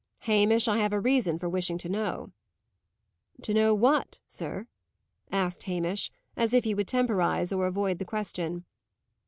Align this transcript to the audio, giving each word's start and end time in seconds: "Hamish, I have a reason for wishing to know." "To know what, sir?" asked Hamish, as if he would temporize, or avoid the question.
"Hamish, 0.21 0.67
I 0.67 0.79
have 0.79 0.93
a 0.93 0.99
reason 0.99 1.37
for 1.37 1.47
wishing 1.47 1.77
to 1.77 1.87
know." 1.87 2.31
"To 3.43 3.53
know 3.53 3.75
what, 3.75 4.19
sir?" 4.25 4.65
asked 5.31 5.61
Hamish, 5.65 6.09
as 6.35 6.55
if 6.55 6.63
he 6.63 6.73
would 6.73 6.87
temporize, 6.87 7.53
or 7.53 7.67
avoid 7.67 7.99
the 7.99 8.03
question. 8.05 8.65